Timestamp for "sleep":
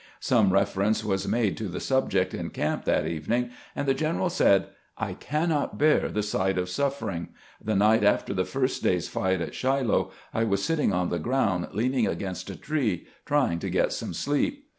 14.15-14.65